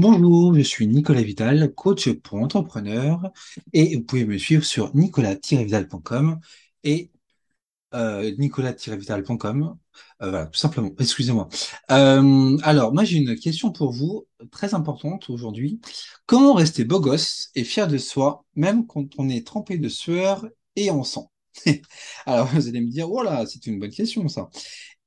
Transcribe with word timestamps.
Bonjour, 0.00 0.54
je 0.54 0.60
suis 0.60 0.86
Nicolas 0.86 1.22
Vidal, 1.22 1.74
coach 1.74 2.08
pour 2.20 2.38
entrepreneurs 2.38 3.32
et 3.72 3.96
vous 3.96 4.04
pouvez 4.04 4.24
me 4.24 4.38
suivre 4.38 4.64
sur 4.64 4.94
nicolas-vidal.com 4.94 6.38
et 6.84 7.10
euh, 7.94 8.32
nicolas-vidal.com. 8.38 9.76
Euh, 10.22 10.30
voilà, 10.30 10.46
tout 10.46 10.58
simplement, 10.60 10.92
excusez-moi. 11.00 11.48
Euh, 11.90 12.56
alors, 12.62 12.94
moi 12.94 13.02
j'ai 13.02 13.16
une 13.18 13.34
question 13.34 13.72
pour 13.72 13.90
vous, 13.90 14.28
très 14.52 14.72
importante 14.72 15.30
aujourd'hui. 15.30 15.80
Comment 16.26 16.54
rester 16.54 16.84
beau 16.84 17.00
gosse 17.00 17.50
et 17.56 17.64
fier 17.64 17.88
de 17.88 17.98
soi, 17.98 18.44
même 18.54 18.86
quand 18.86 19.18
on 19.18 19.28
est 19.28 19.44
trempé 19.44 19.78
de 19.78 19.88
sueur 19.88 20.46
et 20.76 20.92
en 20.92 21.02
sang? 21.02 21.32
Alors, 22.26 22.48
vous 22.48 22.68
allez 22.68 22.80
me 22.80 22.90
dire, 22.90 23.08
voilà, 23.08 23.46
c'est 23.46 23.66
une 23.66 23.78
bonne 23.78 23.90
question 23.90 24.28
ça. 24.28 24.50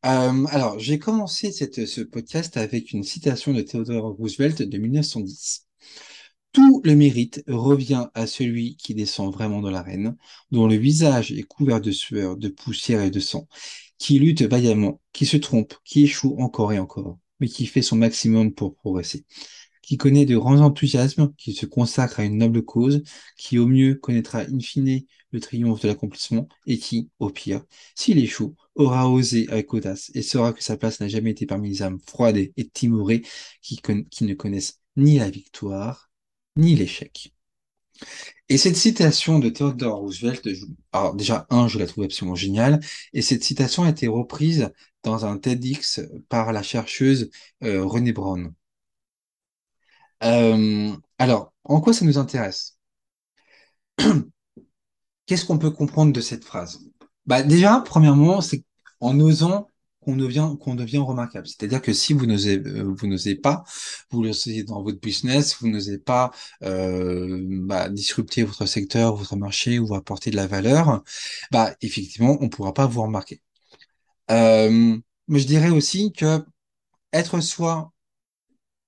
Euh, 0.06 0.46
alors, 0.48 0.80
j'ai 0.80 0.98
commencé 1.00 1.52
ce 1.52 2.02
podcast 2.02 2.58
avec 2.58 2.92
une 2.92 3.04
citation 3.04 3.54
de 3.54 3.62
Theodore 3.62 4.16
Roosevelt 4.16 4.62
de 4.62 4.78
1910. 4.78 5.68
Tout 6.54 6.82
le 6.84 6.96
mérite 6.96 7.44
revient 7.48 8.08
à 8.14 8.28
celui 8.28 8.76
qui 8.76 8.94
descend 8.94 9.32
vraiment 9.34 9.62
dans 9.62 9.72
l'arène, 9.72 10.18
dont 10.52 10.68
le 10.68 10.76
visage 10.76 11.32
est 11.32 11.44
couvert 11.44 11.80
de 11.80 11.92
sueur, 11.92 12.36
de 12.36 12.50
poussière 12.50 13.02
et 13.02 13.12
de 13.12 13.20
sang, 13.20 13.48
qui 13.98 14.20
lutte 14.20 14.42
vaillamment, 14.42 15.00
qui 15.14 15.26
se 15.26 15.38
trompe, 15.38 15.76
qui 15.86 16.04
échoue 16.04 16.36
encore 16.40 16.74
et 16.74 16.80
encore, 16.80 17.18
mais 17.40 17.48
qui 17.48 17.68
fait 17.68 17.82
son 17.82 17.96
maximum 17.96 18.54
pour 18.54 18.76
progresser, 18.76 19.26
qui 19.92 19.98
connaît 19.98 20.24
de 20.24 20.38
grands 20.38 20.62
enthousiasmes, 20.62 21.34
qui 21.36 21.52
se 21.52 21.66
consacre 21.66 22.22
à 22.22 22.24
une 22.24 22.38
noble 22.38 22.64
cause, 22.64 23.04
qui 23.36 23.60
au 23.60 23.68
mieux 23.68 23.96
connaîtra 23.96 24.40
in 24.44 24.62
fine 24.62 25.02
le 25.32 25.40
triomphe 25.42 25.82
de 25.82 25.90
l'accomplissement, 25.90 26.48
et 26.66 26.78
qui, 26.78 27.10
au 27.20 27.30
pire, 27.30 27.66
s'il 27.94 28.18
échoue, 28.18 28.56
aura 28.76 29.10
osé 29.10 29.50
avec 29.50 29.74
audace 29.74 30.10
et 30.14 30.22
saura 30.22 30.54
que 30.54 30.64
sa 30.64 30.78
place 30.78 31.02
n'a 31.02 31.10
jamais 31.10 31.32
été 31.32 31.46
parmi 31.46 31.68
les 31.68 31.82
âmes 31.82 32.00
froides 32.08 32.38
et 32.38 32.70
timorées 32.74 33.24
qui, 33.62 33.82
ne 34.22 34.34
connaissent 34.34 34.80
ni 34.96 35.20
la 35.20 35.30
victoire 35.30 36.10
ni 36.56 36.74
l'échec. 36.74 37.34
Et 38.48 38.58
cette 38.58 38.78
citation 38.78 39.40
de 39.40 39.50
Theodore 39.50 40.00
Roosevelt, 40.00 40.48
alors 40.94 41.16
déjà, 41.16 41.46
un, 41.50 41.68
je 41.68 41.80
la 41.80 41.86
trouve 41.86 42.06
absolument 42.06 42.36
géniale, 42.36 42.80
et 43.12 43.22
cette 43.22 43.44
citation 43.44 43.84
a 43.84 43.90
été 43.90 44.08
reprise 44.08 44.70
dans 45.04 45.26
un 45.26 45.38
TEDx 45.38 46.00
par 46.30 46.54
la 46.54 46.64
chercheuse 46.64 47.30
euh, 47.66 47.84
Renée 47.84 48.14
Brown. 48.14 48.54
Euh, 50.24 50.96
alors, 51.20 51.54
en 51.64 51.82
quoi 51.82 51.94
ça 51.94 52.06
nous 52.06 52.18
intéresse? 52.18 52.78
Qu'est-ce 55.26 55.46
qu'on 55.46 55.58
peut 55.58 55.72
comprendre 55.72 56.14
de 56.14 56.22
cette 56.22 56.44
phrase? 56.44 56.80
Bah, 57.26 57.44
Déjà, 57.44 57.82
premièrement, 57.86 58.42
c'est 58.42 58.64
en 59.00 59.20
osant 59.20 59.68
qu'on 60.02 60.16
devient, 60.16 60.52
qu'on 60.60 60.76
devient 60.76 60.98
remarquable. 60.98 61.48
C'est-à-dire 61.48 61.82
que 61.82 61.94
si 61.94 62.14
vous 62.14 62.26
n'osez, 62.26 62.58
euh, 62.60 62.94
vous 62.98 63.08
n'osez 63.08 63.36
pas, 63.36 63.64
vous 64.10 64.24
l'osez 64.24 64.64
dans 64.64 64.82
votre 64.84 65.00
business, 65.00 65.58
vous 65.62 65.70
n'osez 65.70 66.00
pas 66.00 66.32
euh, 66.64 67.40
bah, 67.64 67.88
disrupter 67.90 68.44
votre 68.44 68.66
secteur, 68.66 69.16
votre 69.16 69.36
marché 69.36 69.78
ou 69.80 69.94
apporter 69.96 70.32
de 70.32 70.36
la 70.38 70.48
valeur, 70.48 71.04
bah 71.52 71.76
effectivement, 71.82 72.38
on 72.42 72.46
ne 72.46 72.50
pourra 72.50 72.74
pas 72.74 72.88
vous 72.88 73.04
remarquer. 73.04 73.42
Euh, 74.32 74.98
mais 75.28 75.40
je 75.40 75.48
dirais 75.48 75.70
aussi 75.70 76.14
que 76.14 76.44
être 77.14 77.42
soi 77.42 77.92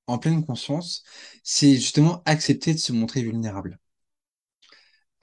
en 0.07 0.17
pleine 0.19 0.45
conscience, 0.45 1.03
c'est 1.43 1.75
justement 1.75 2.21
accepter 2.25 2.73
de 2.73 2.79
se 2.79 2.93
montrer 2.93 3.21
vulnérable. 3.23 3.79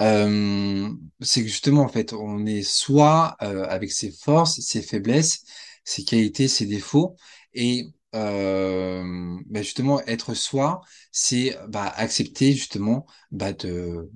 Euh, 0.01 0.89
c'est 1.21 1.43
justement, 1.43 1.83
en 1.83 1.89
fait, 1.89 2.13
on 2.15 2.47
est 2.47 2.63
soit 2.63 3.37
euh, 3.43 3.67
avec 3.69 3.93
ses 3.93 4.11
forces, 4.11 4.61
ses 4.61 4.81
faiblesses, 4.83 5.45
ses 5.85 6.05
qualités, 6.05 6.49
ses 6.49 6.67
défauts, 6.67 7.17
et 7.53 7.93
euh, 8.15 9.39
bah, 9.47 9.63
justement, 9.63 10.01
être 10.07 10.35
soi, 10.35 10.81
c'est 11.13 11.57
bah, 11.69 11.93
accepter 11.97 12.53
justement 12.53 13.07
bah, 13.31 13.53
de, 13.53 14.11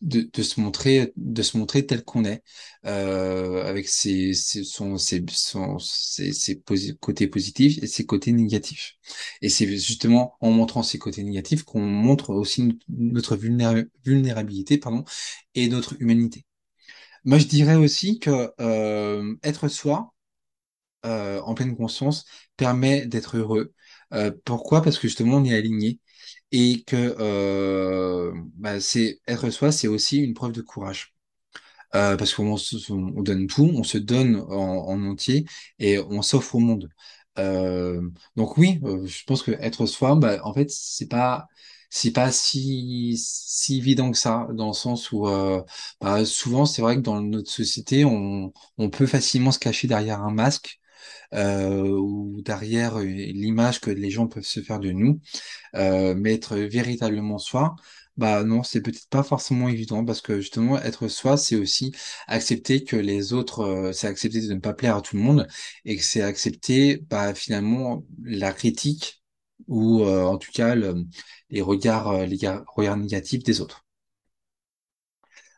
de, 0.00 0.28
de, 0.32 0.42
se 0.42 0.60
montrer 0.60 1.12
de 1.16 1.42
se 1.42 1.56
montrer 1.58 1.86
tel 1.86 2.04
qu'on 2.04 2.24
est 2.24 2.42
euh, 2.86 3.64
avec 3.64 3.88
ses, 3.88 4.34
ses, 4.34 4.64
son, 4.64 4.96
ses, 4.98 5.24
ses, 5.80 6.32
ses 6.32 6.62
côtés 7.00 7.26
positifs 7.28 7.78
et 7.82 7.86
ses 7.86 8.06
côtés 8.06 8.32
négatifs. 8.32 8.94
Et 9.42 9.48
c'est 9.48 9.66
justement 9.66 10.36
en 10.40 10.50
montrant 10.50 10.82
ces 10.82 10.98
côtés 10.98 11.22
négatifs 11.24 11.62
qu'on 11.64 11.80
montre 11.80 12.30
aussi 12.30 12.78
notre 12.88 13.36
vulnérabilité 13.36 14.78
pardon 14.78 15.04
et 15.54 15.68
notre 15.68 16.00
humanité. 16.00 16.44
Moi 17.24 17.38
je 17.38 17.46
dirais 17.46 17.76
aussi 17.76 18.18
que 18.18 18.52
euh, 18.60 19.36
être 19.42 19.68
soi 19.68 20.14
euh, 21.06 21.40
en 21.42 21.54
pleine 21.54 21.76
conscience 21.76 22.24
permet 22.56 23.06
d'être 23.06 23.36
heureux. 23.36 23.72
Euh, 24.14 24.32
pourquoi? 24.44 24.82
Parce 24.82 24.98
que 24.98 25.08
justement 25.08 25.36
on 25.38 25.44
est 25.44 25.54
aligné 25.56 26.00
et 26.52 26.82
que 26.84 27.16
euh, 27.20 28.32
bah, 28.56 28.80
c'est 28.80 29.20
être 29.28 29.50
soi, 29.50 29.72
c'est 29.72 29.88
aussi 29.88 30.18
une 30.18 30.34
preuve 30.34 30.52
de 30.52 30.62
courage. 30.62 31.14
Euh, 31.94 32.16
parce 32.16 32.34
qu'on 32.34 32.56
on 32.90 33.22
donne 33.22 33.46
tout, 33.46 33.70
on 33.74 33.82
se 33.82 33.96
donne 33.98 34.36
en, 34.36 35.02
entier 35.06 35.46
et 35.78 35.98
on 35.98 36.20
s'offre 36.22 36.54
au 36.56 36.58
monde. 36.60 36.90
Euh, 37.38 38.02
donc 38.36 38.58
oui, 38.58 38.80
euh, 38.84 39.06
je 39.06 39.24
pense 39.24 39.42
que 39.42 39.52
être 39.52 39.86
soi, 39.86 40.14
bah, 40.16 40.38
en 40.44 40.52
fait, 40.52 40.70
c'est 40.70 41.08
pas 41.08 41.48
c'est 41.90 42.10
pas 42.12 42.30
si 42.32 43.16
si 43.18 43.78
évident 43.78 44.10
que 44.10 44.18
ça, 44.18 44.46
dans 44.52 44.68
le 44.68 44.72
sens 44.74 45.12
où 45.12 45.26
euh, 45.28 45.62
bah, 46.00 46.24
souvent 46.26 46.66
c'est 46.66 46.82
vrai 46.82 46.96
que 46.96 47.00
dans 47.00 47.20
notre 47.22 47.50
société, 47.50 48.04
on, 48.04 48.52
on 48.76 48.90
peut 48.90 49.06
facilement 49.06 49.52
se 49.52 49.58
cacher 49.58 49.88
derrière 49.88 50.20
un 50.22 50.30
masque 50.32 50.78
ou 51.32 52.40
derrière 52.44 52.98
l'image 53.00 53.80
que 53.80 53.90
les 53.90 54.10
gens 54.10 54.26
peuvent 54.28 54.44
se 54.44 54.60
faire 54.60 54.80
de 54.80 54.90
nous, 54.92 55.20
euh, 55.76 56.14
mais 56.16 56.34
être 56.34 56.56
véritablement 56.56 57.38
soi, 57.38 57.76
bah 58.16 58.42
non, 58.44 58.62
c'est 58.64 58.82
peut-être 58.82 59.08
pas 59.08 59.22
forcément 59.22 59.68
évident 59.68 60.04
parce 60.04 60.20
que 60.20 60.40
justement 60.40 60.78
être 60.82 61.06
soi, 61.08 61.36
c'est 61.36 61.56
aussi 61.56 61.92
accepter 62.26 62.82
que 62.84 62.96
les 62.96 63.32
autres, 63.32 63.60
euh, 63.60 63.92
c'est 63.92 64.08
accepter 64.08 64.40
de 64.46 64.52
ne 64.54 64.58
pas 64.60 64.74
plaire 64.74 64.96
à 64.96 65.02
tout 65.02 65.16
le 65.16 65.22
monde 65.22 65.46
et 65.84 65.96
que 65.96 66.02
c'est 66.02 66.22
accepter 66.22 66.98
bah, 67.08 67.32
finalement 67.34 68.04
la 68.24 68.52
critique 68.52 69.22
ou 69.68 70.02
euh, 70.02 70.24
en 70.24 70.38
tout 70.38 70.50
cas 70.52 70.74
les 71.50 71.60
regards, 71.62 72.08
euh, 72.08 72.26
les 72.26 72.38
regards 72.76 72.96
négatifs 72.96 73.42
des 73.44 73.60
autres. 73.60 73.87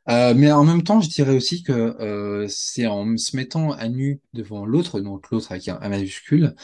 Euh, 0.09 0.34
mais 0.34 0.50
en 0.50 0.65
même 0.65 0.83
temps, 0.83 1.00
je 1.00 1.09
dirais 1.09 1.34
aussi 1.34 1.62
que 1.62 1.72
euh, 1.72 2.47
c'est 2.49 2.87
en 2.87 3.16
se 3.16 3.37
mettant 3.37 3.72
à 3.72 3.88
nu 3.88 4.21
devant 4.33 4.65
l'autre, 4.65 5.00
donc 5.00 5.31
l'autre 5.31 5.53
avec 5.53 5.69
un, 5.69 5.78
majuscule, 5.88 6.55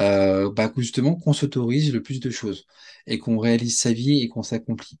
euh, 0.00 0.50
bah, 0.52 0.70
justement 0.76 1.16
qu'on 1.16 1.32
s'autorise 1.32 1.92
le 1.92 2.02
plus 2.02 2.20
de 2.20 2.30
choses 2.30 2.66
et 3.06 3.18
qu'on 3.18 3.38
réalise 3.38 3.78
sa 3.78 3.92
vie 3.92 4.20
et 4.22 4.28
qu'on 4.28 4.42
s'accomplit. 4.42 4.98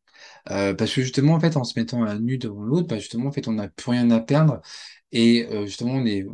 Euh, 0.50 0.74
parce 0.74 0.94
que 0.94 1.02
justement, 1.02 1.34
en 1.34 1.40
fait, 1.40 1.56
en 1.56 1.64
se 1.64 1.78
mettant 1.78 2.02
à 2.04 2.18
nu 2.18 2.38
devant 2.38 2.62
l'autre, 2.62 2.88
bah, 2.88 2.98
justement, 2.98 3.28
en 3.28 3.32
fait, 3.32 3.48
on 3.48 3.52
n'a 3.52 3.68
plus 3.68 3.90
rien 3.90 4.10
à 4.10 4.20
perdre 4.20 4.60
et 5.12 5.46
euh, 5.52 5.66
justement, 5.66 5.92
on 5.94 6.06
est, 6.06 6.26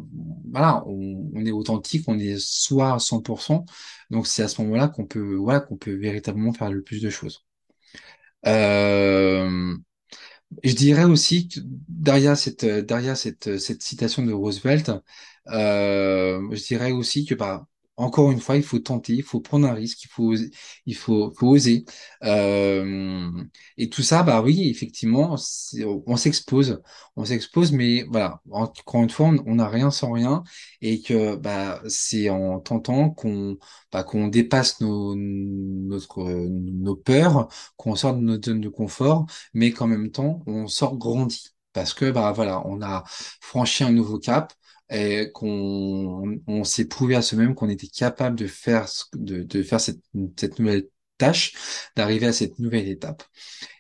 voilà, 0.51 0.85
on, 0.87 1.44
est 1.44 1.50
authentique, 1.50 2.05
on 2.09 2.19
est 2.19 2.38
soi 2.38 2.94
à 2.94 2.99
100%. 2.99 3.65
Donc, 4.11 4.27
c'est 4.27 4.43
à 4.43 4.49
ce 4.49 4.62
moment-là 4.62 4.88
qu'on 4.88 5.06
peut, 5.06 5.35
voilà, 5.37 5.61
qu'on 5.61 5.77
peut 5.77 5.94
véritablement 5.94 6.53
faire 6.53 6.71
le 6.71 6.82
plus 6.82 7.03
de 7.03 7.11
choses. 7.11 7.44
Euh, 8.47 9.77
je 10.65 10.75
dirais 10.75 11.05
aussi 11.05 11.49
que 11.49 11.61
derrière 11.89 12.37
cette, 12.37 12.65
derrière 12.65 13.17
cette, 13.17 13.59
cette 13.59 13.83
citation 13.83 14.25
de 14.25 14.33
Roosevelt, 14.33 14.91
euh, 15.49 16.41
je 16.53 16.65
dirais 16.67 16.93
aussi 16.93 17.25
que 17.27 17.35
bah, 17.35 17.67
encore 17.99 18.31
une 18.31 18.41
fois, 18.41 18.56
il 18.56 18.62
faut 18.62 18.79
tenter, 18.79 19.15
il 19.15 19.23
faut 19.25 19.41
prendre 19.41 19.67
un 19.67 19.75
risque, 19.75 20.05
il 20.05 20.09
faut, 20.09 20.35
il 20.87 20.95
faut, 20.97 21.33
oser. 21.43 21.85
Euh, 22.25 23.31
et 23.77 23.91
tout 23.91 24.03
ça, 24.03 24.23
bah 24.23 24.41
oui, 24.43 24.69
effectivement, 24.71 25.37
on 26.06 26.17
s'expose, 26.17 26.81
on 27.17 27.25
s'expose, 27.25 27.73
mais 27.73 28.05
voilà, 28.11 28.41
encore 28.50 29.03
une 29.03 29.11
fois, 29.11 29.27
on 29.47 29.55
n'a 29.56 29.69
rien 29.69 29.91
sans 29.91 30.12
rien, 30.12 30.45
et 30.81 31.03
que 31.03 31.37
bah 31.37 31.83
c'est 31.89 32.31
en 32.31 32.61
tentant 32.61 33.11
qu'on 33.11 33.59
bah, 33.93 34.05
qu'on 34.05 34.29
dépasse 34.29 34.81
nos, 34.81 35.15
nos 35.17 36.97
peurs, 36.97 37.49
qu'on 37.77 37.94
sort 37.97 38.15
de 38.15 38.21
notre 38.21 38.47
zone 38.51 38.61
de 38.61 38.69
confort, 38.69 39.27
mais 39.55 39.73
qu'en 39.73 39.87
même 39.87 40.11
temps, 40.11 40.43
on 40.47 40.69
sort 40.69 40.97
grandi. 40.97 41.49
Parce 41.73 41.94
que 41.94 42.11
bah 42.11 42.33
voilà, 42.33 42.62
on 42.67 42.81
a 42.83 43.05
franchi 43.41 43.85
un 43.85 43.93
nouveau 43.93 44.19
cap, 44.19 44.53
et 44.90 45.31
qu'on 45.32 46.40
on, 46.46 46.64
s'est 46.64 46.87
prouvé 46.87 47.14
à 47.17 47.23
soi-même 47.23 47.55
qu'on 47.55 47.69
était 47.69 47.88
capable 47.88 48.37
de 48.38 48.46
faire 48.46 48.87
de, 49.14 49.43
de 49.43 49.62
faire 49.62 49.81
cette, 49.81 50.00
cette 50.38 50.58
nouvelle 50.58 50.88
tâche, 51.19 51.55
d'arriver 51.96 52.26
à 52.26 52.32
cette 52.32 52.58
nouvelle 52.58 52.88
étape. 52.88 53.23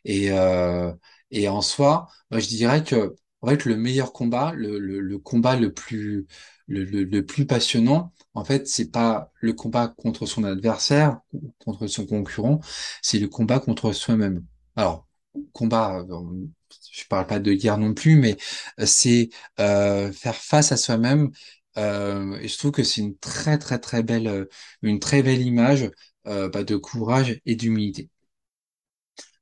Et, 0.04 0.30
euh, 0.32 0.92
et 1.30 1.48
en 1.48 1.62
soi, 1.62 2.08
moi, 2.30 2.40
je 2.40 2.48
dirais 2.48 2.84
que 2.84 3.14
en 3.40 3.48
fait, 3.48 3.64
le 3.64 3.76
meilleur 3.76 4.12
combat, 4.12 4.52
le, 4.54 4.78
le, 4.78 5.00
le 5.00 5.18
combat 5.18 5.56
le 5.56 5.72
plus 5.72 6.26
le, 6.66 6.84
le, 6.84 7.24
plus 7.24 7.46
passionnant, 7.46 8.12
en 8.34 8.44
fait, 8.44 8.66
c'est 8.68 8.90
pas 8.90 9.30
le 9.40 9.52
combat 9.54 9.88
contre 9.88 10.26
son 10.26 10.44
adversaire, 10.44 11.20
contre 11.64 11.86
son 11.86 12.04
concurrent, 12.06 12.60
c'est 13.02 13.18
le 13.18 13.28
combat 13.28 13.60
contre 13.60 13.92
soi-même. 13.92 14.44
Alors, 14.76 15.06
combat, 15.52 16.04
je 16.92 17.04
parle 17.08 17.26
pas 17.26 17.38
de 17.40 17.52
guerre 17.54 17.78
non 17.78 17.94
plus, 17.94 18.16
mais 18.16 18.36
euh, 18.80 18.86
c'est 18.86 19.30
euh, 19.60 20.12
faire 20.12 20.36
face 20.36 20.72
à 20.72 20.76
soi-même. 20.76 21.30
Euh, 21.76 22.38
je 22.46 22.58
trouve 22.58 22.72
que 22.72 22.82
c'est 22.84 23.00
une 23.00 23.16
très 23.18 23.58
très 23.58 23.78
très 23.78 24.02
belle, 24.02 24.48
une 24.82 24.98
très 25.00 25.22
belle 25.22 25.42
image 25.42 25.90
bah, 26.24 26.62
de 26.64 26.76
courage 26.76 27.40
et 27.46 27.56
d'humilité. 27.56 28.10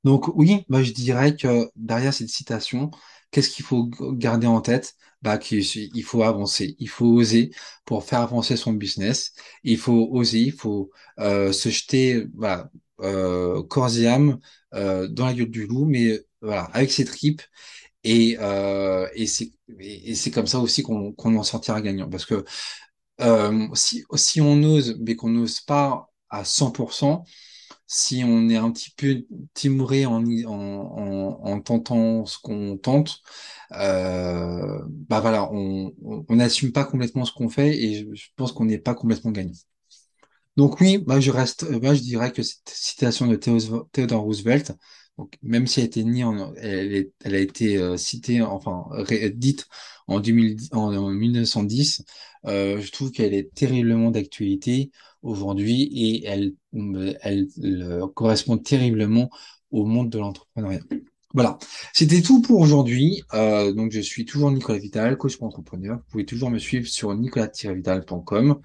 Donc 0.05 0.28
oui, 0.37 0.64
moi 0.69 0.82
je 0.82 0.93
dirais 0.93 1.37
que 1.37 1.69
derrière 1.76 2.14
cette 2.14 2.28
citation, 2.28 2.90
qu'est-ce 3.31 3.50
qu'il 3.50 3.64
faut 3.64 3.84
garder 4.12 4.46
en 4.46 4.61
tête? 4.61 4.94
Bah, 5.22 5.38
qu'il 5.38 5.61
il 5.96 6.05
faut 6.05 6.22
avancer, 6.22 6.76
il 6.79 6.88
faut 6.88 7.06
oser 7.06 7.50
pour 7.84 8.05
faire 8.05 8.20
avancer 8.20 8.56
son 8.56 8.72
business. 8.75 9.32
Il 9.64 9.79
faut 9.79 10.08
oser, 10.12 10.40
il 10.40 10.52
faut 10.52 10.90
se 11.19 11.69
jeter 11.70 12.26
euh, 13.00 13.62
euh, 14.75 15.08
dans 15.08 15.26
la 15.26 15.34
gueule 15.34 15.50
du 15.50 15.66
loup, 15.66 15.84
mais 15.87 16.20
voilà, 16.40 16.64
avec 16.72 16.90
ses 16.93 17.04
tripes. 17.04 17.43
Et, 18.04 18.37
euh, 18.40 19.08
et 19.14 19.26
c'est 19.26 19.52
et 19.81 20.14
c'est 20.14 20.31
comme 20.31 20.46
ça 20.46 20.60
aussi 20.60 20.82
qu'on 20.82 21.14
en 21.19 21.43
sortira 21.43 21.81
gagnant. 21.82 22.08
Parce 22.10 22.26
que 22.26 22.44
euh, 23.20 23.69
si, 23.75 24.40
on 24.40 24.62
ose, 24.62 24.96
mais 25.00 25.16
qu'on 25.16 25.31
n'ose 25.31 25.60
pas 25.60 26.10
à 26.31 26.44
100%, 26.44 27.25
si 27.87 28.22
on 28.25 28.48
est 28.50 28.56
un 28.56 28.70
petit 28.72 28.90
peu 28.96 29.26
timoré 29.54 30.06
en, 30.06 30.25
en, 30.25 30.48
en, 30.48 31.40
en 31.44 31.60
tentant 31.60 32.26
ce 32.26 32.38
qu'on 32.40 32.76
tente, 32.78 33.20
bah 33.70 35.20
voilà, 35.20 35.50
on 35.52 35.93
n'assume 36.31 36.72
pas 36.72 36.84
complètement 36.84 37.25
ce 37.25 37.32
qu'on 37.32 37.48
fait 37.48 37.76
et 37.82 38.06
je, 38.14 38.28
pense 38.37 38.52
qu'on 38.52 38.64
n'est 38.66 38.78
pas 38.78 38.94
complètement 38.94 39.31
gagnant. 39.32 39.52
Donc 40.56 40.81
oui, 40.81 41.03
moi 41.06 41.20
je 41.20 41.31
reste, 41.31 41.64
euh, 41.64 41.81
moi 41.81 41.94
je 41.94 42.00
dirais 42.00 42.32
que 42.32 42.43
cette 42.43 42.69
citation 42.69 43.26
de 43.26 43.37
Theodore 43.37 44.23
Roosevelt, 44.23 44.73
donc 45.19 45.37
même 45.43 45.67
si 45.67 45.81
elle 45.81 45.85
a 45.85 45.87
été 45.87 46.05
ni 46.05 46.25
en, 46.25 46.55
elle, 46.56 47.11
a 47.25 47.38
été 47.38 47.76
euh, 47.79 47.97
citée, 47.97 48.43
enfin 48.43 48.87
dite 49.35 49.67
en 50.06 50.20
2010, 50.20 50.70
en, 50.73 50.94
en 50.97 51.11
1910, 51.11 52.05
euh, 52.47 52.81
je 52.81 52.91
trouve 52.91 53.11
qu'elle 53.11 53.35
est 53.35 53.53
terriblement 53.55 54.11
d'actualité 54.11 54.91
aujourd'hui 55.23 55.82
et 55.93 56.25
elle, 56.26 56.55
correspond 58.14 58.56
terriblement 58.58 59.31
au 59.70 59.85
monde 59.85 60.11
de 60.11 60.19
l'entrepreneuriat. 60.19 60.81
Voilà, 61.35 61.58
c'était 61.93 62.23
tout 62.23 62.41
pour 62.41 62.61
aujourd'hui. 62.61 63.23
Donc 63.32 63.93
je 63.93 64.00
suis 64.00 64.25
toujours 64.25 64.50
Nicolas 64.50 64.79
Vital, 64.79 65.19
coach 65.19 65.37
pour 65.37 65.49
entrepreneur. 65.49 65.97
Vous 65.97 66.11
pouvez 66.11 66.25
toujours 66.25 66.50
me 66.50 66.58
suivre 66.58 66.87
sur 66.87 67.14
nicolas-vital.com 67.14 68.61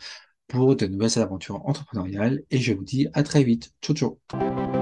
pour 0.51 0.75
de 0.75 0.85
nouvelles 0.85 1.17
aventures 1.19 1.65
entrepreneuriales 1.65 2.43
et 2.51 2.57
je 2.57 2.73
vous 2.73 2.83
dis 2.83 3.07
à 3.13 3.23
très 3.23 3.43
vite. 3.43 3.73
Ciao, 3.81 3.95
ciao. 3.95 4.80